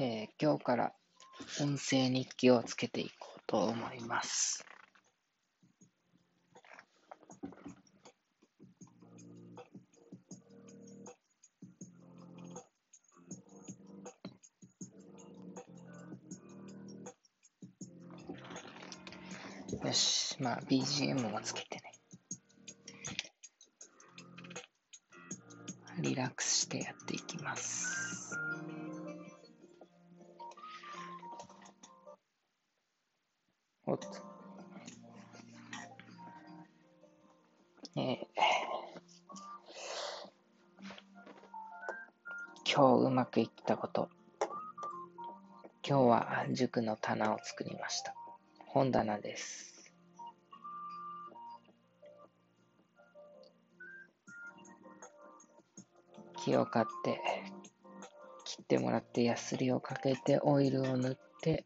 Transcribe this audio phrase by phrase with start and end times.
[0.00, 0.92] えー今日から
[1.60, 4.64] 音声日記をつけていこうと思います。
[19.84, 21.82] よし、まあ BGM もつけてね。
[25.98, 28.38] リラックスしてやっていきます。
[33.90, 34.06] おっと。
[37.96, 38.28] えー
[42.70, 44.08] 今日うまくいったこと。
[45.84, 48.14] 今日は塾の棚を作りました。
[48.66, 49.90] 本棚です。
[56.36, 57.20] 木を買って、
[58.44, 61.64] 切ってもらって、ヤスリをかけて、オイルを塗って、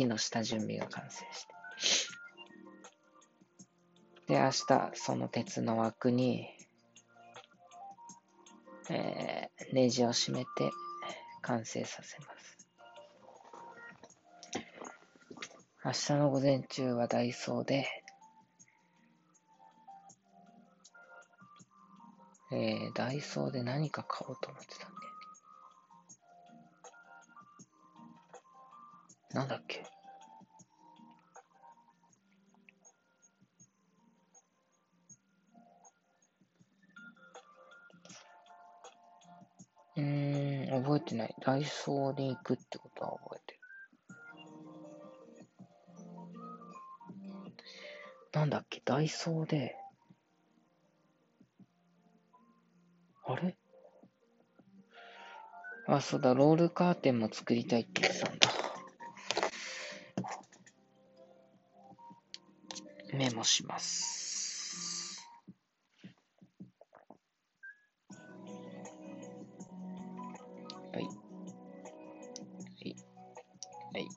[0.00, 1.54] 木の下準備が完成して。
[4.32, 6.48] で、明日、その鉄の枠に、
[8.88, 10.48] えーネジを締めて
[11.42, 12.66] 完成させます。
[15.84, 17.86] 明日の午前中はダイソーで、
[22.50, 24.96] えーダイソーで何か買おうと思ってたんで。
[29.34, 29.79] なんだっけ？
[40.00, 41.34] うん、覚えてない。
[41.44, 43.60] ダイソーに行くってことは覚えてる。
[48.32, 48.80] なんだっけ？
[48.84, 49.76] ダイソーで、
[53.26, 53.56] あれ？
[55.88, 58.48] あ、そうだ、ロールカーテンも作りたいって言ってたんだ。
[63.12, 64.19] メモします。
[73.92, 74.08] はい。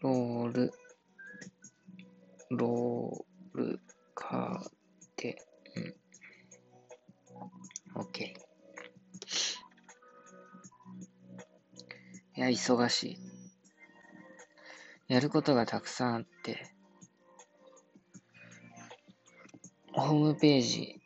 [0.00, 0.72] ロール、
[2.50, 3.80] ロール
[4.14, 4.70] カー
[5.16, 5.36] テ
[5.76, 5.94] ン。
[8.00, 8.24] OK。
[12.36, 13.18] いや、忙しい。
[15.08, 16.72] やることがたくさんあって、
[19.92, 21.00] ホームページ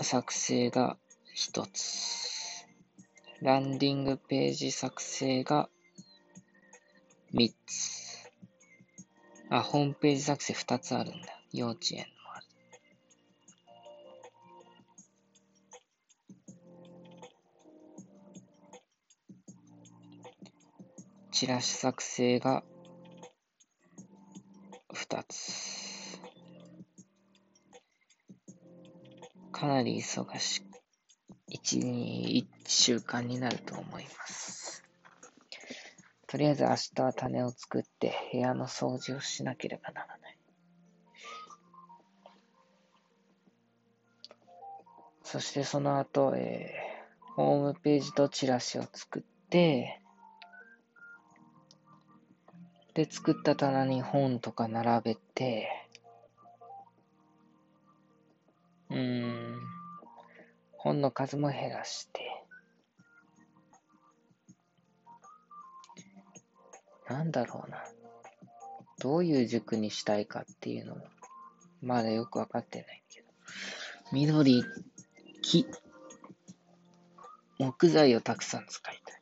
[0.00, 0.96] 作成が
[1.34, 2.17] 一つ、
[3.40, 5.68] ランディングページ作成が
[7.32, 8.28] 三つ、
[9.48, 11.28] あ、ホームページ作成二つあるんだ。
[11.52, 12.04] 幼稚園の
[12.34, 12.46] ある。
[21.30, 22.64] チラシ作成が
[24.92, 26.20] 2つ。
[29.52, 30.67] かなり忙しい。
[31.76, 31.80] 1、
[32.32, 34.84] 1週間になると思います。
[36.26, 40.38] とりあえず明日は種を作って部屋の掃除をしなければならない。
[45.22, 50.00] そしてその後、えー、ホームページとチラシを作って、
[52.94, 55.87] で、作った棚に本とか並べて、
[60.98, 62.44] 本の数も減らして、
[67.08, 67.84] なんだろうな。
[68.98, 71.02] どういう塾にしたいかっていうのも、
[71.80, 73.28] まだよくわかってないけど。
[74.10, 74.64] 緑、
[75.40, 75.66] 木、
[77.58, 79.18] 木材をたくさん使いたい。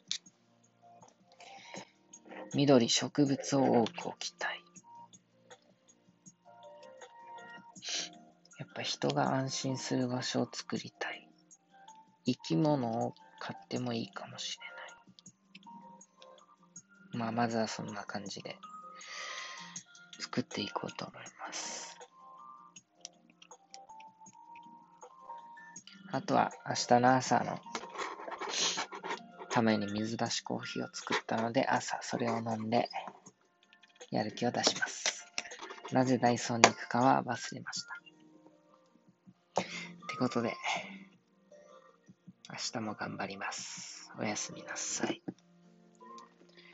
[2.55, 4.63] 緑、植物を多く置きたい。
[8.59, 11.26] やっぱ人が安心する場所を作りたい。
[12.27, 14.59] 生き物を飼ってもいいかもし
[17.15, 17.19] れない。
[17.19, 18.57] まあ、まずはそんな感じで
[20.19, 21.97] 作っていこうと思います。
[26.13, 27.61] あとは明日の朝の
[29.51, 32.91] ために水出しコーヒーを作ったので、朝それを飲んで、
[34.11, 35.25] やる気を出します。
[35.93, 39.63] なぜダイソーに行くかは忘れました。
[39.63, 39.65] っ
[40.09, 40.55] てことで、
[42.51, 44.10] 明日も頑張ります。
[44.19, 45.22] おやすみなさい。